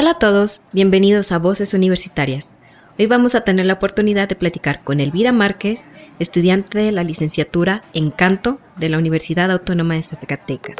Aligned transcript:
Hola 0.00 0.10
a 0.10 0.18
todos, 0.20 0.62
bienvenidos 0.70 1.32
a 1.32 1.40
Voces 1.40 1.74
Universitarias. 1.74 2.54
Hoy 3.00 3.06
vamos 3.06 3.34
a 3.34 3.40
tener 3.40 3.66
la 3.66 3.72
oportunidad 3.72 4.28
de 4.28 4.36
platicar 4.36 4.84
con 4.84 5.00
Elvira 5.00 5.32
Márquez, 5.32 5.88
estudiante 6.20 6.78
de 6.78 6.92
la 6.92 7.02
licenciatura 7.02 7.82
en 7.94 8.12
canto 8.12 8.60
de 8.76 8.90
la 8.90 8.98
Universidad 8.98 9.50
Autónoma 9.50 9.94
de 9.94 10.04
Zacatecas. 10.04 10.76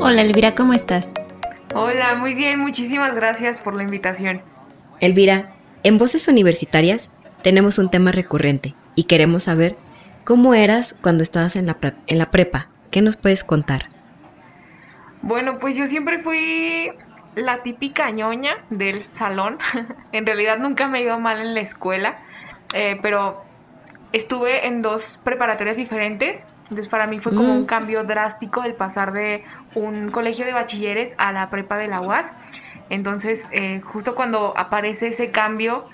Hola 0.00 0.22
Elvira, 0.22 0.56
¿cómo 0.56 0.72
estás? 0.72 1.12
Hola, 1.76 2.16
muy 2.16 2.34
bien, 2.34 2.58
muchísimas 2.58 3.14
gracias 3.14 3.60
por 3.60 3.76
la 3.76 3.84
invitación. 3.84 4.42
Elvira, 4.98 5.54
en 5.84 5.96
Voces 5.98 6.26
Universitarias 6.26 7.08
tenemos 7.44 7.78
un 7.78 7.88
tema 7.88 8.10
recurrente 8.10 8.74
y 8.96 9.04
queremos 9.04 9.44
saber 9.44 9.76
cómo 10.24 10.54
eras 10.54 10.96
cuando 11.00 11.22
estabas 11.22 11.54
en 11.54 11.66
la, 11.66 11.76
en 12.08 12.18
la 12.18 12.32
prepa. 12.32 12.66
¿Qué 12.90 13.00
nos 13.00 13.16
puedes 13.16 13.44
contar? 13.44 13.90
Bueno, 15.22 15.58
pues 15.58 15.76
yo 15.76 15.86
siempre 15.86 16.18
fui 16.18 16.90
la 17.36 17.62
típica 17.62 18.10
ñoña 18.10 18.56
del 18.70 19.06
salón. 19.12 19.58
en 20.12 20.26
realidad 20.26 20.58
nunca 20.58 20.88
me 20.88 20.98
he 20.98 21.02
ido 21.02 21.20
mal 21.20 21.40
en 21.40 21.54
la 21.54 21.60
escuela, 21.60 22.18
eh, 22.74 22.98
pero 23.02 23.44
estuve 24.12 24.66
en 24.66 24.82
dos 24.82 25.20
preparatorias 25.22 25.76
diferentes. 25.76 26.46
Entonces 26.62 26.88
para 26.88 27.06
mí 27.06 27.20
fue 27.20 27.32
como 27.32 27.52
un 27.52 27.62
mm. 27.62 27.66
cambio 27.66 28.02
drástico 28.02 28.64
el 28.64 28.74
pasar 28.74 29.12
de 29.12 29.44
un 29.74 30.10
colegio 30.10 30.44
de 30.44 30.52
bachilleres 30.52 31.14
a 31.18 31.30
la 31.30 31.48
prepa 31.50 31.76
de 31.76 31.86
la 31.86 32.00
UAS. 32.00 32.32
Entonces, 32.88 33.46
eh, 33.50 33.80
justo 33.84 34.14
cuando 34.14 34.52
aparece 34.56 35.08
ese 35.08 35.30
cambio, 35.30 35.88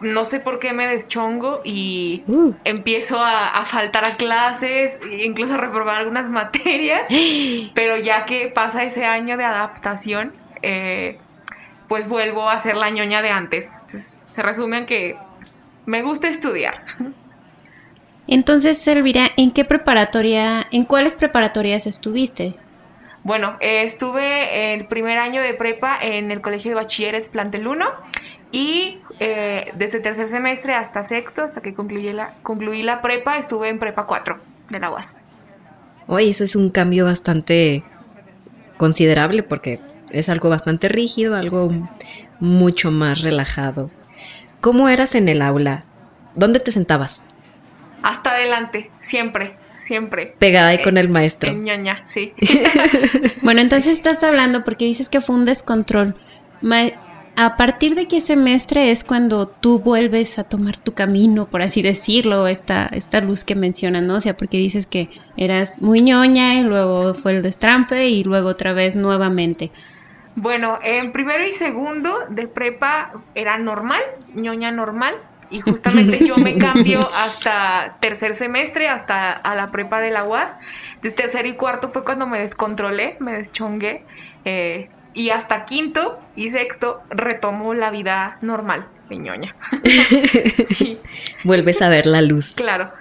no 0.00 0.24
sé 0.24 0.40
por 0.40 0.58
qué 0.58 0.72
me 0.72 0.86
deschongo 0.86 1.60
y 1.64 2.22
uh. 2.26 2.52
empiezo 2.64 3.18
a, 3.20 3.64
faltar 3.64 4.04
a 4.04 4.16
clases, 4.16 4.98
incluso 5.20 5.54
a 5.54 5.56
reprobar 5.58 5.98
algunas 5.98 6.28
materias, 6.30 7.02
pero 7.74 7.96
ya 7.96 8.24
que 8.24 8.48
pasa 8.48 8.84
ese 8.84 9.04
año 9.04 9.36
de 9.36 9.44
adaptación, 9.44 10.32
eh, 10.62 11.18
pues 11.88 12.08
vuelvo 12.08 12.48
a 12.48 12.60
ser 12.60 12.76
la 12.76 12.90
ñoña 12.90 13.22
de 13.22 13.30
antes. 13.30 13.70
Entonces, 13.72 14.18
se 14.30 14.42
resume 14.42 14.78
en 14.78 14.86
que 14.86 15.16
me 15.86 16.02
gusta 16.02 16.28
estudiar. 16.28 16.82
Entonces, 18.26 18.86
Elvira, 18.86 19.30
¿en 19.36 19.52
qué 19.52 19.64
preparatoria, 19.64 20.66
en 20.70 20.84
cuáles 20.84 21.14
preparatorias 21.14 21.86
estuviste? 21.86 22.54
Bueno, 23.24 23.56
eh, 23.60 23.82
estuve 23.82 24.74
el 24.74 24.86
primer 24.86 25.18
año 25.18 25.42
de 25.42 25.54
prepa 25.54 25.98
en 26.00 26.30
el 26.30 26.40
Colegio 26.40 26.70
de 26.70 26.76
Bachilleres 26.76 27.28
Plantel 27.28 27.66
1 27.66 27.86
y 28.52 28.98
eh, 29.20 29.70
desde 29.74 30.00
tercer 30.00 30.28
semestre 30.28 30.74
hasta 30.74 31.04
sexto, 31.04 31.42
hasta 31.42 31.60
que 31.60 31.74
concluí 31.74 32.10
la, 32.12 32.34
concluí 32.42 32.82
la 32.82 33.02
prepa, 33.02 33.38
estuve 33.38 33.68
en 33.68 33.78
prepa 33.78 34.06
4 34.06 34.38
de 34.70 34.80
la 34.80 34.90
UAS. 34.90 35.08
Oye, 36.06 36.30
eso 36.30 36.44
es 36.44 36.56
un 36.56 36.70
cambio 36.70 37.04
bastante 37.04 37.82
considerable 38.78 39.42
porque 39.42 39.80
es 40.10 40.28
algo 40.28 40.48
bastante 40.48 40.88
rígido, 40.88 41.36
algo 41.36 41.70
mucho 42.40 42.90
más 42.90 43.20
relajado. 43.22 43.90
¿Cómo 44.60 44.88
eras 44.88 45.14
en 45.14 45.28
el 45.28 45.42
aula? 45.42 45.84
¿Dónde 46.34 46.60
te 46.60 46.72
sentabas? 46.72 47.22
Hasta 48.02 48.30
adelante, 48.30 48.90
siempre, 49.00 49.56
siempre. 49.78 50.34
Pegada 50.38 50.68
ahí 50.68 50.82
con 50.82 50.96
el 50.96 51.08
maestro. 51.08 51.50
En 51.50 51.64
ñoña, 51.64 52.02
sí. 52.06 52.32
bueno, 53.42 53.60
entonces 53.60 53.92
estás 53.92 54.22
hablando 54.22 54.64
porque 54.64 54.84
dices 54.84 55.08
que 55.08 55.20
fue 55.20 55.36
un 55.36 55.44
descontrol. 55.44 56.16
¿A 57.40 57.56
partir 57.56 57.94
de 57.94 58.08
qué 58.08 58.20
semestre 58.20 58.90
es 58.90 59.04
cuando 59.04 59.46
tú 59.46 59.78
vuelves 59.78 60.40
a 60.40 60.42
tomar 60.42 60.76
tu 60.76 60.94
camino, 60.94 61.46
por 61.46 61.62
así 61.62 61.82
decirlo, 61.82 62.48
esta, 62.48 62.86
esta 62.86 63.20
luz 63.20 63.44
que 63.44 63.54
mencionas, 63.54 64.02
¿no? 64.02 64.16
O 64.16 64.20
sea, 64.20 64.36
porque 64.36 64.56
dices 64.56 64.88
que 64.88 65.08
eras 65.36 65.80
muy 65.80 66.02
ñoña 66.02 66.54
y 66.54 66.64
luego 66.64 67.14
fue 67.14 67.36
el 67.36 67.42
destrampe 67.42 68.08
y 68.08 68.24
luego 68.24 68.48
otra 68.48 68.72
vez 68.72 68.96
nuevamente. 68.96 69.70
Bueno, 70.34 70.80
en 70.82 71.12
primero 71.12 71.46
y 71.46 71.52
segundo 71.52 72.12
de 72.28 72.48
prepa 72.48 73.12
era 73.36 73.56
normal, 73.56 74.02
ñoña 74.34 74.72
normal, 74.72 75.14
y 75.48 75.60
justamente 75.60 76.24
yo 76.24 76.38
me 76.38 76.58
cambio 76.58 77.08
hasta 77.24 77.98
tercer 78.00 78.34
semestre, 78.34 78.88
hasta 78.88 79.30
a 79.30 79.54
la 79.54 79.70
prepa 79.70 80.00
de 80.00 80.10
la 80.10 80.24
UAS. 80.24 80.56
Entonces 80.88 81.14
tercer 81.14 81.46
y 81.46 81.54
cuarto 81.54 81.88
fue 81.88 82.02
cuando 82.02 82.26
me 82.26 82.40
descontrolé, 82.40 83.16
me 83.20 83.32
deschongué. 83.32 84.04
Eh, 84.44 84.88
y 85.18 85.30
hasta 85.30 85.64
quinto 85.64 86.20
y 86.36 86.48
sexto 86.50 87.02
retomo 87.10 87.74
la 87.74 87.90
vida 87.90 88.38
normal 88.40 88.86
de 89.08 89.16
ñoña. 89.16 89.56
sí. 90.64 91.00
Vuelves 91.42 91.82
a 91.82 91.88
ver 91.88 92.06
la 92.06 92.22
luz. 92.22 92.52
Claro. 92.54 92.92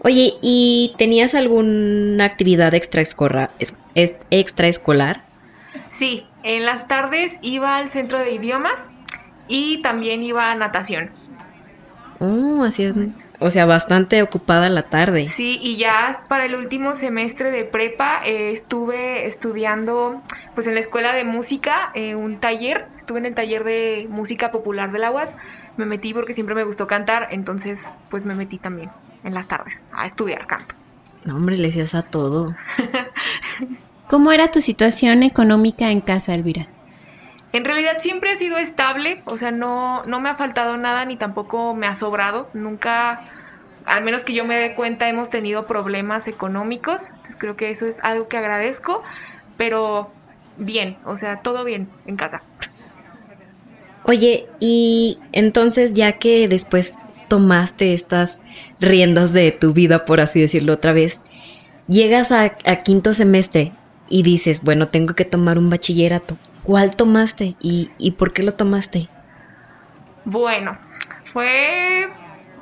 Oye, 0.00 0.34
¿y 0.42 0.94
tenías 0.98 1.34
alguna 1.34 2.26
actividad 2.26 2.74
extraescolar? 2.74 3.50
extraescolar? 4.30 5.24
Sí, 5.88 6.26
en 6.42 6.66
las 6.66 6.86
tardes 6.86 7.38
iba 7.40 7.78
al 7.78 7.90
centro 7.90 8.18
de 8.18 8.32
idiomas 8.32 8.86
y 9.48 9.80
también 9.80 10.22
iba 10.22 10.50
a 10.50 10.54
natación. 10.54 11.10
Oh, 12.18 12.62
así 12.62 12.84
es. 12.84 12.94
O 13.38 13.50
sea, 13.50 13.66
bastante 13.66 14.22
ocupada 14.22 14.68
la 14.68 14.84
tarde. 14.84 15.28
Sí, 15.28 15.58
y 15.60 15.76
ya 15.76 16.24
para 16.28 16.46
el 16.46 16.54
último 16.54 16.94
semestre 16.94 17.50
de 17.50 17.64
prepa 17.64 18.20
eh, 18.24 18.52
estuve 18.52 19.26
estudiando 19.26 20.22
pues 20.54 20.66
en 20.66 20.74
la 20.74 20.80
escuela 20.80 21.12
de 21.12 21.24
música, 21.24 21.90
eh, 21.94 22.14
un 22.14 22.38
taller, 22.38 22.86
estuve 22.96 23.18
en 23.18 23.26
el 23.26 23.34
taller 23.34 23.64
de 23.64 24.06
música 24.10 24.50
popular 24.50 24.90
del 24.90 25.04
Aguas, 25.04 25.34
me 25.76 25.84
metí 25.84 26.14
porque 26.14 26.32
siempre 26.32 26.54
me 26.54 26.64
gustó 26.64 26.86
cantar, 26.86 27.28
entonces 27.30 27.92
pues 28.10 28.24
me 28.24 28.34
metí 28.34 28.58
también 28.58 28.90
en 29.22 29.34
las 29.34 29.48
tardes 29.48 29.82
a 29.92 30.06
estudiar 30.06 30.46
canto. 30.46 30.74
No, 31.24 31.36
hombre, 31.36 31.56
le 31.56 31.68
decías 31.68 31.94
a 31.94 32.02
todo. 32.02 32.54
¿Cómo 34.08 34.30
era 34.30 34.50
tu 34.52 34.60
situación 34.60 35.24
económica 35.24 35.90
en 35.90 36.00
casa, 36.00 36.32
Elvira? 36.32 36.68
En 37.56 37.64
realidad 37.64 37.96
siempre 38.00 38.32
ha 38.32 38.36
sido 38.36 38.58
estable, 38.58 39.22
o 39.24 39.38
sea, 39.38 39.50
no, 39.50 40.04
no 40.04 40.20
me 40.20 40.28
ha 40.28 40.34
faltado 40.34 40.76
nada 40.76 41.06
ni 41.06 41.16
tampoco 41.16 41.72
me 41.72 41.86
ha 41.86 41.94
sobrado. 41.94 42.50
Nunca, 42.52 43.30
al 43.86 44.04
menos 44.04 44.24
que 44.24 44.34
yo 44.34 44.44
me 44.44 44.56
dé 44.56 44.74
cuenta, 44.74 45.08
hemos 45.08 45.30
tenido 45.30 45.66
problemas 45.66 46.28
económicos. 46.28 47.06
Entonces 47.06 47.36
creo 47.38 47.56
que 47.56 47.70
eso 47.70 47.86
es 47.86 48.00
algo 48.04 48.28
que 48.28 48.36
agradezco, 48.36 49.02
pero 49.56 50.10
bien, 50.58 50.98
o 51.06 51.16
sea, 51.16 51.40
todo 51.40 51.64
bien 51.64 51.88
en 52.04 52.16
casa. 52.16 52.42
Oye, 54.02 54.48
y 54.60 55.18
entonces 55.32 55.94
ya 55.94 56.18
que 56.18 56.48
después 56.48 56.92
tomaste 57.28 57.94
estas 57.94 58.38
riendas 58.80 59.32
de 59.32 59.50
tu 59.50 59.72
vida, 59.72 60.04
por 60.04 60.20
así 60.20 60.42
decirlo 60.42 60.74
otra 60.74 60.92
vez, 60.92 61.22
llegas 61.88 62.32
a, 62.32 62.54
a 62.66 62.76
quinto 62.82 63.14
semestre 63.14 63.72
y 64.10 64.24
dices, 64.24 64.60
bueno, 64.60 64.88
tengo 64.88 65.14
que 65.14 65.24
tomar 65.24 65.56
un 65.56 65.70
bachillerato. 65.70 66.36
¿Cuál 66.66 66.96
tomaste 66.96 67.54
y, 67.60 68.10
por 68.18 68.32
qué 68.32 68.42
lo 68.42 68.50
tomaste? 68.50 69.08
Bueno, 70.24 70.76
fue 71.32 72.08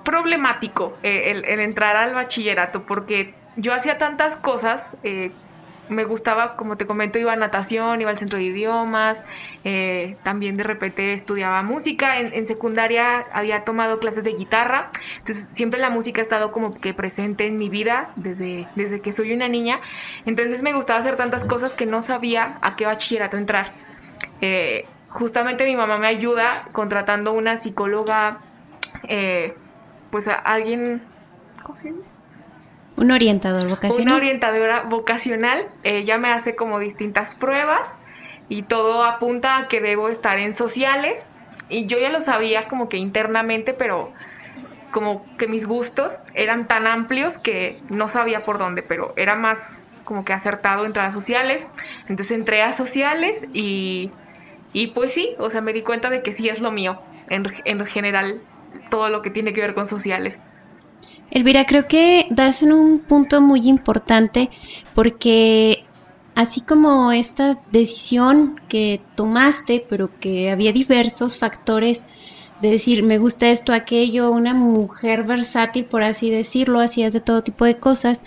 problemático 0.05 0.99
eh, 1.03 1.43
el, 1.47 1.61
entrar 1.61 1.97
al 1.97 2.13
bachillerato 2.13 2.83
porque 2.83 3.33
yo 3.57 3.73
hacía 3.73 3.97
tantas 3.97 4.37
cosas. 4.37 4.85
Eh, 5.05 5.33
me 5.89 6.05
gustaba, 6.05 6.57
como 6.57 6.77
te 6.77 6.85
comento, 6.85 7.19
iba 7.19 7.33
a 7.33 7.37
natación, 7.37 7.99
iba 8.03 8.11
al 8.11 8.19
centro 8.19 8.39
de 8.39 8.45
idiomas, 8.45 9.23
eh, 9.65 10.17
también 10.23 10.59
de 10.59 10.65
repente 10.65 11.15
estudiaba 11.15 11.63
música. 11.63 12.21
En, 12.21 12.35
en, 12.35 12.47
secundaria 12.47 13.25
había 13.33 13.65
tomado 13.65 14.01
clases 14.01 14.25
de 14.25 14.35
guitarra, 14.35 14.91
entonces 15.19 15.49
siempre 15.53 15.81
la 15.81 15.89
música 15.89 16.21
ha 16.21 16.25
estado 16.25 16.53
como 16.53 16.75
que 16.75 16.93
presente 16.93 17.47
en 17.47 17.57
mi 17.57 17.71
vida 17.71 18.11
desde, 18.17 18.69
desde 18.75 19.01
que 19.01 19.13
soy 19.13 19.33
una 19.33 19.49
niña. 19.49 19.81
Entonces 20.27 20.61
me 20.61 20.75
gustaba 20.75 21.01
hacer 21.01 21.17
tantas 21.17 21.47
cosas 21.47 21.73
que 21.73 21.87
no 21.87 22.03
sabía 22.03 22.59
a 22.61 22.77
qué 22.77 22.85
bachillerato 22.85 23.39
entrar. 23.39 23.94
Eh, 24.41 24.87
justamente 25.09 25.65
mi 25.65 25.77
mamá 25.77 25.99
me 25.99 26.09
ayuda 26.09 26.69
contratando 26.73 27.33
una 27.33 27.57
psicóloga, 27.57 28.39
eh, 29.09 29.55
pues 30.11 30.29
a 30.29 30.35
alguien, 30.35 31.03
¿cómo 31.63 31.79
se 31.79 31.93
Un 32.97 33.11
orientador 33.11 33.69
vocacional. 33.69 34.07
Una 34.07 34.17
orientadora 34.17 34.83
vocacional. 34.83 35.69
Ella 35.83 36.19
me 36.19 36.31
hace 36.31 36.55
como 36.55 36.79
distintas 36.79 37.35
pruebas 37.35 37.93
y 38.49 38.63
todo 38.63 39.05
apunta 39.05 39.59
a 39.59 39.69
que 39.69 39.81
debo 39.81 40.09
estar 40.09 40.39
en 40.39 40.55
sociales. 40.55 41.23
Y 41.69 41.87
yo 41.87 41.99
ya 41.99 42.11
lo 42.11 42.21
sabía 42.21 42.69
como 42.69 42.89
que 42.89 42.99
internamente, 42.99 43.73
pero 43.73 44.13
como 44.95 45.25
que 45.39 45.49
mis 45.49 45.67
gustos 45.67 46.21
eran 46.35 46.69
tan 46.69 46.87
amplios 46.87 47.39
que 47.39 47.77
no 47.89 48.07
sabía 48.07 48.41
por 48.41 48.59
dónde, 48.59 48.83
pero 48.83 49.13
era 49.17 49.35
más 49.35 49.77
como 50.05 50.25
que 50.25 50.33
acertado 50.33 50.85
entrar 50.85 51.07
a 51.07 51.13
sociales. 51.13 51.67
Entonces 52.09 52.37
entré 52.37 52.63
a 52.63 52.73
sociales 52.73 53.47
y 53.53 54.11
y 54.75 54.89
pues 54.89 55.13
sí, 55.13 55.31
o 55.39 55.49
sea, 55.49 55.63
me 55.63 55.73
di 55.73 55.83
cuenta 55.83 56.11
de 56.11 56.21
que 56.21 56.33
sí 56.33 56.49
es 56.49 56.61
lo 56.61 56.73
mío, 56.73 57.01
en, 57.31 57.47
en 57.65 57.87
general, 57.87 58.43
todo 58.91 59.09
lo 59.09 59.23
que 59.23 59.31
tiene 59.31 59.53
que 59.53 59.61
ver 59.61 59.73
con 59.73 59.87
sociales. 59.87 60.39
Elvira, 61.31 61.65
creo 61.65 61.87
que 61.87 62.27
das 62.31 62.63
en 62.63 62.73
un 62.73 62.99
punto 62.99 63.41
muy 63.41 63.69
importante 63.69 64.51
porque 64.95 65.85
así 66.35 66.61
como 66.61 67.13
esta 67.13 67.57
decisión 67.71 68.61
que 68.69 69.01
tomaste, 69.15 69.87
pero 69.89 70.11
que 70.19 70.51
había 70.51 70.73
diversos 70.73 71.39
factores 71.39 72.05
de 72.61 72.71
decir, 72.71 73.05
me 73.05 73.19
gusta 73.19 73.51
esto, 73.51 73.73
aquello, 73.73 74.33
una 74.33 74.55
mujer 74.55 75.23
versátil, 75.23 75.85
por 75.85 76.03
así 76.03 76.31
decirlo, 76.31 76.81
hacías 76.81 77.13
de 77.13 77.21
todo 77.21 77.45
tipo 77.45 77.65
de 77.65 77.79
cosas. 77.79 78.25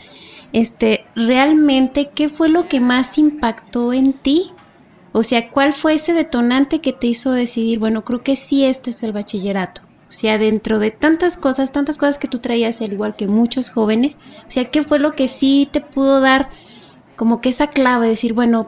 Este, 0.58 1.06
realmente, 1.16 2.10
¿qué 2.16 2.30
fue 2.30 2.50
lo 2.50 2.68
que 2.68 2.80
más 2.80 3.20
impactó 3.20 3.94
en 3.94 4.14
ti? 4.14 4.50
O 5.12 5.22
sea, 5.22 5.52
¿cuál 5.52 5.72
fue 5.72 5.94
ese 5.94 6.14
detonante 6.14 6.82
que 6.82 6.94
te 6.94 7.06
hizo 7.06 7.32
decidir, 7.32 7.78
bueno, 7.78 8.04
creo 8.04 8.24
que 8.24 8.36
sí, 8.36 8.66
este 8.66 8.90
es 8.90 9.04
el 9.04 9.14
bachillerato? 9.14 9.82
O 10.10 10.12
sea, 10.12 10.40
dentro 10.40 10.80
de 10.80 10.90
tantas 10.90 11.38
cosas, 11.38 11.72
tantas 11.72 12.00
cosas 12.00 12.18
que 12.18 12.28
tú 12.28 12.40
traías, 12.40 12.82
al 12.82 12.92
igual 12.92 13.16
que 13.16 13.28
muchos 13.28 13.70
jóvenes, 13.70 14.18
o 14.48 14.50
sea, 14.52 14.72
¿qué 14.72 14.82
fue 14.82 14.98
lo 14.98 15.14
que 15.14 15.28
sí 15.28 15.70
te 15.72 15.80
pudo 15.80 16.22
dar 16.22 16.50
como 17.16 17.40
que 17.40 17.50
esa 17.50 17.68
clave, 17.68 18.08
decir, 18.08 18.34
bueno, 18.34 18.68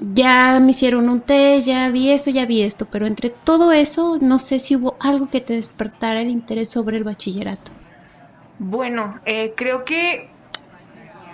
ya 0.00 0.58
me 0.58 0.70
hicieron 0.70 1.10
un 1.10 1.20
test, 1.20 1.66
ya 1.68 1.90
vi 1.90 2.12
esto, 2.12 2.30
ya 2.30 2.46
vi 2.46 2.62
esto, 2.62 2.86
pero 2.86 3.06
entre 3.06 3.28
todo 3.28 3.72
eso, 3.72 4.16
no 4.22 4.38
sé 4.38 4.58
si 4.58 4.76
hubo 4.76 4.96
algo 5.00 5.28
que 5.28 5.42
te 5.42 5.52
despertara 5.52 6.22
el 6.22 6.30
interés 6.30 6.70
sobre 6.70 6.96
el 6.96 7.04
bachillerato. 7.04 7.72
Bueno, 8.58 9.20
eh, 9.26 9.52
creo 9.54 9.84
que 9.84 10.34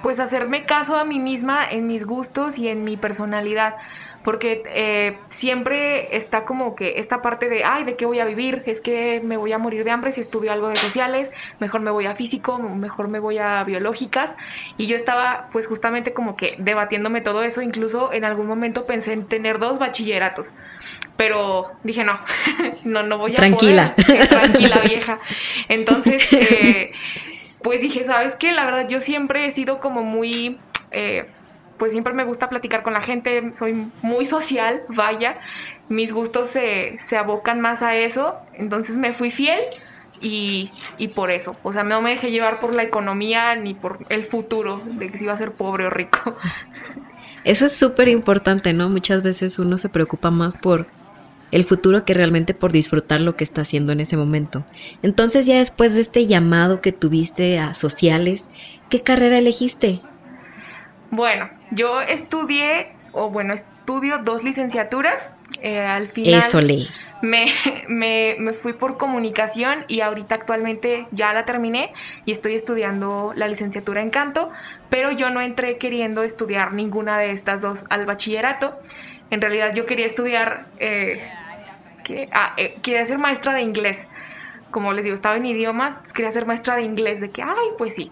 pues 0.03 0.19
hacerme 0.21 0.65
caso 0.65 0.97
a 0.97 1.05
mí 1.05 1.19
misma 1.19 1.69
en 1.69 1.87
mis 1.87 2.05
gustos 2.05 2.59
y 2.59 2.69
en 2.69 2.85
mi 2.85 2.97
personalidad 2.97 3.77
porque 4.25 4.63
eh, 4.69 5.19
siempre 5.31 6.17
está 6.17 6.45
como 6.45 6.77
que 6.77 7.01
esta 7.01 7.23
parte 7.23 7.49
de, 7.49 7.65
ay, 7.65 7.85
¿de 7.85 7.97
qué 7.97 8.07
voy 8.07 8.21
a 8.21 8.25
vivir? 8.25 8.63
Es 8.67 8.81
que 8.81 9.21
me 9.25 9.37
voy 9.37 9.53
a 9.53 9.59
morir 9.59 9.85
de 9.85 9.91
hambre 9.91 10.13
si 10.13 10.21
estudio 10.21 10.53
algo 10.53 10.69
de 10.69 10.77
sociales, 10.77 11.31
mejor 11.59 11.81
me 11.81 11.91
voy 11.91 12.07
a 12.07 12.15
físico, 12.15 12.59
mejor 12.59 13.09
me 13.09 13.19
voy 13.19 13.39
a 13.39 13.65
biológicas. 13.65 14.35
Y 14.77 14.87
yo 14.87 14.97
estaba 14.97 15.49
pues 15.53 15.67
justamente 15.67 16.13
como 16.13 16.37
que 16.37 16.55
debatiéndome 16.59 17.21
todo 17.21 17.43
eso, 17.43 17.63
incluso 17.63 18.13
en 18.13 18.25
algún 18.25 18.47
momento 18.47 18.87
pensé 18.87 19.13
en 19.13 19.27
tener 19.27 19.59
dos 19.59 19.79
bachilleratos, 19.79 20.53
pero 21.17 21.73
dije, 21.83 22.05
no, 22.05 22.21
no, 22.85 23.03
no 23.03 23.19
voy 23.19 23.33
a 23.33 23.37
tranquila. 23.37 23.95
poder. 23.97 24.29
tranquila, 24.29 24.79
vieja. 24.81 25.19
Entonces, 25.69 26.33
eh, 26.33 26.93
pues 27.63 27.81
dije, 27.81 28.05
¿sabes 28.05 28.35
qué? 28.35 28.53
La 28.53 28.65
verdad, 28.65 28.89
yo 28.89 29.01
siempre 29.01 29.47
he 29.47 29.51
sido 29.51 29.81
como 29.81 30.03
muy... 30.03 30.59
Eh, 30.91 31.27
pues 31.79 31.91
siempre 31.91 32.13
me 32.13 32.23
gusta 32.23 32.49
platicar 32.49 32.85
con 32.85 32.93
la 32.93 33.03
gente, 33.03 33.53
soy 33.55 33.89
muy 34.03 34.25
social, 34.25 34.83
vaya, 34.89 35.41
mis 35.89 36.13
gustos 36.13 36.47
se, 36.47 36.99
abocan 37.17 37.61
más 37.61 37.83
a 37.83 37.97
eso, 37.97 38.37
entonces 38.55 38.97
me 38.97 39.13
fui 39.13 39.33
fiel 39.33 39.59
y, 40.21 40.71
por 41.17 41.33
eso, 41.33 41.57
o 41.65 41.73
sea, 41.73 41.83
no 41.83 42.01
me 42.01 42.11
dejé 42.11 42.31
llevar 42.31 42.61
por 42.61 42.77
la 42.77 42.85
economía 42.85 43.57
ni 43.57 43.75
por 43.75 43.99
el 44.11 44.23
futuro 44.23 44.81
de 44.85 45.11
que 45.11 45.19
si 45.19 45.25
iba 45.25 45.33
a 45.33 45.39
ser 45.39 45.53
pobre 45.53 45.87
o 45.87 45.91
rico. 45.91 46.37
Eso 47.43 47.67
es 47.67 47.73
súper 47.73 48.07
importante, 48.07 48.73
¿no? 48.73 48.89
Muchas 48.89 49.25
veces 49.25 49.59
uno 49.59 49.77
se 49.77 49.89
preocupa 49.89 50.31
más 50.31 50.55
por 50.55 50.87
el 51.53 51.65
futuro 51.65 52.05
que 52.05 52.15
realmente 52.15 52.55
por 52.55 52.73
disfrutar 52.73 53.21
lo 53.21 53.37
que 53.37 53.45
está 53.45 53.61
haciendo 53.61 53.93
en 53.93 54.01
ese 54.01 54.17
momento. 54.17 54.65
Entonces 55.03 55.47
ya 55.47 55.59
después 55.59 55.95
de 55.95 56.01
este 56.01 56.27
llamado 56.27 56.81
que 56.81 56.93
tuviste 56.93 57.59
a 57.59 57.75
sociales, 57.75 58.47
¿qué 58.89 59.03
carrera 59.03 59.39
elegiste? 59.39 60.01
Bueno, 61.11 61.51
yo 61.71 62.01
estudié, 62.01 62.93
o 63.13 63.31
bueno, 63.31 63.53
estudio 63.53 64.19
dos 64.19 64.43
licenciaturas. 64.43 65.27
Eh, 65.61 65.81
al 65.81 66.09
final 66.09 66.41
Eso 66.41 66.61
Me, 67.21 67.47
me, 67.89 68.37
me, 68.39 68.53
fui 68.55 68.73
por 68.73 68.97
comunicación 68.97 69.85
y 69.87 70.01
ahorita 70.01 70.35
actualmente 70.35 71.07
ya 71.13 71.33
la 71.33 71.45
terminé 71.45 71.93
y 72.25 72.33
estoy 72.33 72.55
estudiando 72.55 73.33
la 73.37 73.47
licenciatura 73.47 74.01
en 74.01 74.11
canto, 74.11 74.51
pero 74.89 75.13
yo 75.13 75.31
no 75.31 75.41
entré 75.41 75.77
queriendo 75.77 76.23
estudiar 76.23 76.73
ninguna 76.73 77.19
de 77.19 77.31
estas 77.31 77.61
dos 77.61 77.81
al 77.91 78.07
bachillerato. 78.07 78.77
En 79.31 79.41
realidad 79.41 79.75
yo 79.75 79.87
quería 79.87 80.07
estudiar, 80.07 80.67
eh, 80.79 81.23
que, 82.03 82.29
ah, 82.33 82.55
eh, 82.57 82.77
quería 82.83 83.05
ser 83.07 83.19
maestra 83.19 83.55
de 83.55 83.63
inglés. 83.63 84.07
Como 84.71 84.93
les 84.93 85.05
digo, 85.05 85.15
estaba 85.15 85.37
en 85.37 85.47
idiomas, 85.47 86.01
quería 86.15 86.31
ser 86.31 86.47
maestra 86.47 86.77
de 86.77 86.83
inglés, 86.83 87.21
de 87.21 87.31
que, 87.31 87.43
ay, 87.43 87.69
pues 87.77 87.95
sí. 87.95 88.11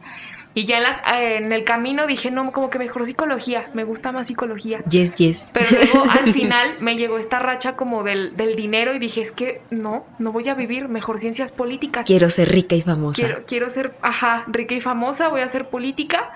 Y 0.53 0.65
ya 0.65 0.81
en, 1.15 1.53
el 1.53 1.63
camino 1.63 2.09
dije, 2.09 2.33
no, 2.33 2.51
como 2.51 2.71
que 2.71 2.81
mejor 2.81 3.07
psicología, 3.07 3.71
me 3.73 3.85
gusta 3.85 4.11
más 4.11 4.27
psicología. 4.27 4.83
Yes, 4.91 5.15
yes. 5.15 5.49
Pero 5.53 5.69
luego 5.71 6.11
al 6.21 6.33
final 6.33 6.77
me 6.81 6.97
llegó 6.97 7.19
esta 7.19 7.39
racha 7.39 7.77
como 7.77 8.03
del, 8.03 8.35
dinero 8.57 8.93
y 8.93 8.99
dije, 8.99 9.21
es 9.21 9.31
que 9.31 9.63
no, 9.71 10.05
no 10.19 10.33
voy 10.33 10.49
a 10.49 10.55
vivir, 10.55 10.89
mejor 10.89 11.21
ciencias 11.21 11.53
políticas. 11.53 12.07
Quiero 12.07 12.29
ser 12.31 12.51
rica 12.51 12.75
y 12.75 12.83
famosa. 12.83 13.23
Quiero, 13.23 13.45
quiero 13.47 13.71
ser, 13.71 13.95
ajá, 14.03 14.45
rica 14.49 14.75
y 14.75 14.81
famosa, 14.81 15.29
voy 15.29 15.43
a 15.43 15.45
hacer 15.45 15.69
política. 15.69 16.31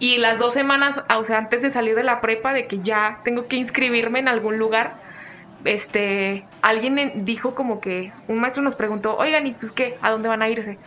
Y 0.00 0.18
las 0.18 0.38
dos 0.38 0.52
semanas, 0.52 1.00
o 1.16 1.24
sea, 1.24 1.38
antes 1.38 1.62
de 1.62 1.70
salir 1.70 1.94
de 1.94 2.02
la 2.02 2.20
prepa, 2.20 2.52
de 2.52 2.66
que 2.66 2.80
ya 2.80 3.20
tengo 3.24 3.46
que 3.46 3.56
inscribirme 3.56 4.18
en 4.18 4.28
algún 4.28 4.58
lugar, 4.58 5.05
este, 5.64 6.46
alguien 6.62 7.24
dijo 7.24 7.54
como 7.54 7.80
que, 7.80 8.12
un 8.28 8.40
maestro 8.40 8.62
nos 8.62 8.76
preguntó, 8.76 9.16
oigan, 9.16 9.46
¿y 9.46 9.52
pues 9.52 9.72
qué? 9.72 9.98
¿A 10.02 10.10
dónde 10.10 10.28
van 10.28 10.42
a 10.42 10.48
irse? 10.48 10.78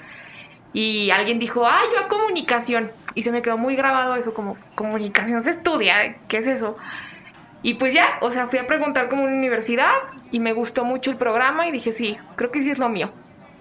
Y 0.74 1.10
alguien 1.12 1.40
dijo, 1.40 1.66
ah, 1.66 1.80
yo 1.92 2.00
a 2.00 2.08
comunicación. 2.08 2.92
Y 3.16 3.24
se 3.24 3.32
me 3.32 3.42
quedó 3.42 3.58
muy 3.58 3.76
grabado 3.76 4.16
eso, 4.16 4.34
como 4.34 4.58
comunicación 4.76 5.42
se 5.42 5.50
estudia, 5.50 6.16
¿qué 6.28 6.38
es 6.38 6.48
eso? 6.48 6.78
Y 7.62 7.74
pues 7.74 7.94
ya, 7.94 8.18
o 8.22 8.32
sea, 8.32 8.48
fui 8.48 8.60
a 8.60 8.68
preguntar 8.68 9.10
como 9.10 9.24
una 9.24 9.36
universidad 9.36 9.92
y 10.32 10.40
me 10.40 10.54
gustó 10.54 10.86
mucho 10.86 11.12
el 11.12 11.18
programa 11.18 11.68
y 11.68 11.72
dije, 11.72 11.92
sí, 11.92 12.18
creo 12.36 12.52
que 12.52 12.62
sí 12.62 12.70
es 12.70 12.80
lo 12.80 12.88
mío. 12.88 13.12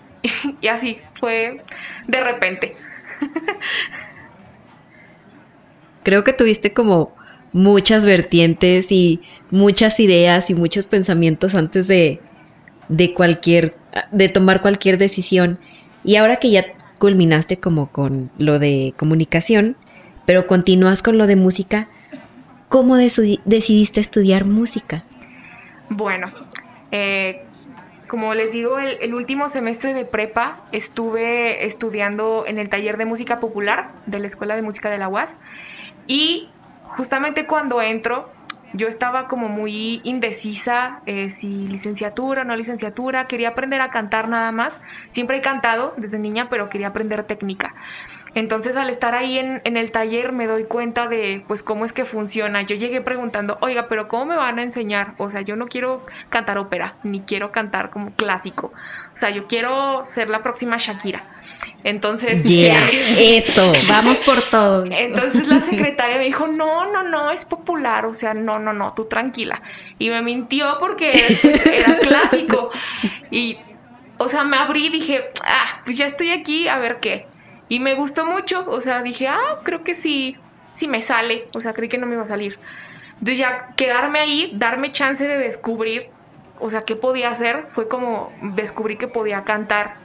y 0.61 0.69
así, 0.69 1.01
fue 1.19 1.65
de 2.07 2.21
repente. 2.21 2.77
creo 6.05 6.25
que 6.25 6.33
tuviste 6.33 6.73
como 6.73 7.18
muchas 7.59 8.07
vertientes 8.07 8.93
y 8.93 9.21
muchas 9.51 9.99
ideas 9.99 10.49
y 10.49 10.55
muchos 10.55 10.87
pensamientos 10.87 11.57
antes 11.57 11.89
de, 11.89 12.21
de 12.89 13.13
cualquier, 13.15 13.77
de 14.13 14.29
tomar 14.29 14.63
cualquier 14.63 14.97
decisión. 14.97 15.59
Y 16.05 16.17
ahora 16.17 16.37
que 16.37 16.51
ya 16.51 16.65
culminaste 16.99 17.59
como 17.59 17.91
con 17.91 18.31
lo 18.39 18.61
de 18.61 18.95
comunicación, 18.97 19.77
pero 20.25 20.47
continúas 20.47 21.03
con 21.03 21.19
lo 21.19 21.27
de 21.27 21.35
música. 21.35 21.89
¿Cómo 22.69 22.97
decidiste 22.97 23.99
estudiar 23.99 24.45
música? 24.45 25.03
Bueno, 25.89 26.31
eh, 26.93 27.43
como 28.07 28.35
les 28.35 28.53
digo, 28.53 28.79
el, 28.79 29.15
último 29.15 29.49
semestre 29.49 29.95
de 29.95 30.05
prepa 30.05 30.65
estuve 30.71 31.67
estudiando 31.67 32.45
en 32.47 32.59
el 32.59 32.69
taller 32.69 32.99
de 32.99 33.05
música 33.05 33.41
popular 33.41 33.89
de 34.07 34.21
la 34.21 34.29
Escuela 34.29 34.55
de 34.55 34.63
Música 34.63 34.91
de 34.91 34.99
la 34.99 35.09
UAS 35.09 35.35
y 36.07 36.51
justamente 36.99 37.47
cuando 37.47 37.81
entro 37.81 38.29
yo 38.75 38.89
estaba 38.89 39.29
como 39.29 39.49
muy 39.49 40.01
indecisa 40.05 41.01
eh, 41.07 41.31
si 41.31 41.69
licenciatura 41.69 42.43
o 42.43 42.45
no 42.45 42.55
licenciatura, 42.55 43.27
quería 43.27 43.51
aprender 43.51 43.81
a 43.81 43.91
cantar 43.91 44.29
nada 44.29 44.53
más. 44.53 44.79
Siempre 45.09 45.39
he 45.39 45.41
cantado 45.41 45.95
desde 45.97 46.19
niña, 46.19 46.49
pero 46.51 46.69
quería 46.69 46.89
aprender 46.89 47.23
técnica. 47.23 47.75
Entonces 48.35 48.77
al 48.77 48.91
estar 48.91 49.15
ahí 49.15 49.39
en, 49.39 49.63
en, 49.65 49.77
el 49.79 49.91
taller 49.91 50.33
me 50.33 50.47
doy 50.47 50.65
cuenta 50.65 51.09
de 51.09 51.43
pues 51.49 51.63
cómo 51.63 51.87
es 51.87 51.95
que 51.95 52.05
funciona. 52.05 52.61
Yo 52.63 52.77
llegué 52.77 53.01
preguntando, 53.01 53.57
oiga, 53.63 53.87
pero 53.89 54.07
¿cómo 54.07 54.27
me 54.27 54.37
van 54.37 54.59
a 54.59 54.63
enseñar? 54.63 55.15
O 55.17 55.31
sea, 55.31 55.41
yo 55.41 55.57
no 55.57 55.67
quiero 55.67 56.05
cantar 56.29 56.59
ópera, 56.59 56.97
ni 57.05 57.21
quiero 57.21 57.53
cantar 57.53 57.89
como 57.89 58.11
clásico. 58.11 58.73
O 59.15 59.19
sea, 59.19 59.31
yo 59.31 59.47
quiero 59.47 60.05
ser 60.05 60.29
la 60.29 60.41
próxima 60.41 60.77
Shakira. 60.79 61.23
Entonces, 61.85 62.45
eso, 63.19 63.73
vamos 63.89 64.19
por 64.21 64.51
todo. 64.51 64.85
Entonces 64.91 65.49
la 65.49 65.61
secretaria 65.63 66.19
me 66.19 66.25
dijo, 66.25 66.47
no, 66.47 66.91
no, 66.91 67.03
no, 67.03 67.31
es 67.31 67.45
popular, 67.45 68.07
o 68.07 68.15
sea, 68.15 68.35
no, 68.35 68.59
no, 68.59 68.73
no, 68.73 68.93
tú 68.95 69.07
tranquila. 69.07 69.63
Y 69.99 70.11
me 70.11 70.23
mintió 70.23 70.77
porque 70.81 71.13
era, 71.65 71.99
clásico. 72.01 72.71
Y, 73.31 73.59
o 74.19 74.29
sea, 74.29 74.45
me 74.45 74.57
abrí 74.57 74.87
y 74.87 74.91
dije, 74.91 75.31
ah, 75.43 75.81
pues 75.85 75.97
ya 75.97 76.07
estoy 76.07 76.31
aquí, 76.31 76.69
a 76.69 76.79
ver 76.79 77.01
qué. 77.01 77.27
Y 77.69 77.81
me 77.81 77.95
gustó 77.95 78.27
mucho, 78.27 78.65
o 78.69 78.81
sea, 78.81 79.03
dije, 79.03 79.29
ah, 79.29 79.61
creo 79.63 79.85
que 79.85 79.95
sí, 79.95 80.37
sí 80.75 80.89
me 80.89 81.03
sale, 81.03 81.49
o 81.55 81.61
sea, 81.61 81.75
creí 81.75 81.89
que 81.89 81.99
no 81.99 82.07
me 82.07 82.15
iba 82.15 82.25
a 82.25 82.27
salir. 82.27 82.59
Entonces 83.13 83.39
ya 83.39 83.75
quedarme 83.77 84.21
ahí, 84.21 84.53
darme 84.55 84.91
chance 84.91 85.27
de 85.27 85.39
descubrir, 85.39 86.09
o 86.61 86.71
sea, 86.71 86.83
qué 86.83 86.97
podía 86.97 87.31
hacer, 87.31 87.67
fue 87.73 87.89
como 87.89 88.33
descubrí 88.41 88.97
que 88.97 89.07
podía 89.07 89.45
cantar 89.45 89.97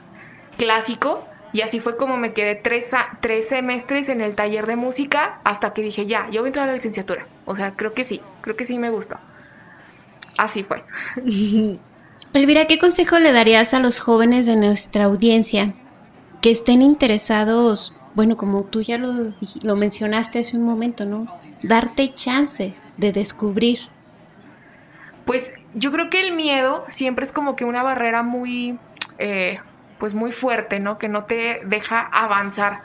clásico 0.56 1.26
y 1.54 1.60
así 1.60 1.78
fue 1.78 1.96
como 1.96 2.16
me 2.16 2.32
quedé 2.32 2.56
tres, 2.56 2.90
tres 3.20 3.48
semestres 3.48 4.08
en 4.08 4.20
el 4.20 4.34
taller 4.34 4.66
de 4.66 4.74
música 4.74 5.38
hasta 5.44 5.72
que 5.72 5.82
dije, 5.82 6.04
ya, 6.04 6.28
yo 6.30 6.40
voy 6.40 6.48
a 6.48 6.50
entrar 6.50 6.64
a 6.64 6.72
la 6.72 6.74
licenciatura. 6.74 7.28
O 7.44 7.54
sea, 7.54 7.74
creo 7.76 7.94
que 7.94 8.02
sí, 8.02 8.20
creo 8.40 8.56
que 8.56 8.64
sí 8.64 8.76
me 8.76 8.90
gusta. 8.90 9.20
Así 10.36 10.64
fue. 10.64 10.82
Elvira, 12.32 12.66
¿qué 12.66 12.80
consejo 12.80 13.20
le 13.20 13.30
darías 13.30 13.72
a 13.72 13.78
los 13.78 14.00
jóvenes 14.00 14.46
de 14.46 14.56
nuestra 14.56 15.04
audiencia 15.04 15.74
que 16.42 16.50
estén 16.50 16.82
interesados, 16.82 17.94
bueno, 18.16 18.36
como 18.36 18.64
tú 18.64 18.82
ya 18.82 18.98
lo, 18.98 19.32
lo 19.62 19.76
mencionaste 19.76 20.40
hace 20.40 20.56
un 20.56 20.64
momento, 20.64 21.04
¿no? 21.04 21.28
Darte 21.62 22.12
chance 22.14 22.74
de 22.96 23.12
descubrir. 23.12 23.78
Pues 25.24 25.52
yo 25.74 25.92
creo 25.92 26.10
que 26.10 26.20
el 26.20 26.32
miedo 26.32 26.84
siempre 26.88 27.24
es 27.24 27.32
como 27.32 27.54
que 27.54 27.64
una 27.64 27.84
barrera 27.84 28.24
muy... 28.24 28.76
Eh, 29.18 29.60
pues 30.04 30.12
muy 30.12 30.32
fuerte, 30.32 30.80
¿no? 30.80 30.98
Que 30.98 31.08
no 31.08 31.24
te 31.24 31.62
deja 31.64 31.98
avanzar. 31.98 32.82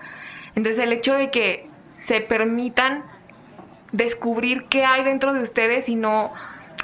Entonces 0.56 0.82
el 0.82 0.94
hecho 0.94 1.16
de 1.16 1.32
que 1.32 1.68
se 1.98 2.22
permitan 2.22 3.04
descubrir 3.92 4.68
qué 4.70 4.86
hay 4.86 5.04
dentro 5.04 5.34
de 5.34 5.42
ustedes 5.42 5.90
y 5.90 5.96
no... 5.96 6.32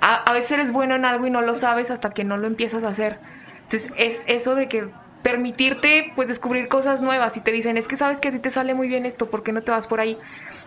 A, 0.02 0.34
veces 0.34 0.52
eres 0.52 0.74
bueno 0.74 0.94
en 0.94 1.06
algo 1.06 1.26
y 1.26 1.30
no 1.30 1.40
lo 1.40 1.56
sabes 1.56 1.90
hasta 1.90 2.10
que 2.10 2.26
no 2.26 2.36
lo 2.36 2.48
empiezas 2.48 2.84
a 2.84 2.90
hacer. 2.90 3.18
Entonces 3.64 3.94
es 3.96 4.26
eso 4.28 4.56
de 4.56 4.68
que 4.68 4.90
permitirte 5.24 6.12
pues 6.18 6.28
descubrir 6.28 6.68
cosas 6.68 7.00
nuevas 7.00 7.38
y 7.38 7.40
te 7.40 7.54
dicen, 7.54 7.78
es 7.78 7.88
que 7.88 7.96
sabes 7.96 8.20
que 8.20 8.28
así 8.28 8.40
te 8.40 8.50
sale 8.50 8.74
muy 8.74 8.90
bien 8.90 9.06
esto, 9.06 9.30
¿por 9.30 9.42
qué 9.42 9.54
no 9.54 9.62
te 9.62 9.72
vas 9.72 9.88
por 9.88 10.02
ahí? 10.02 10.18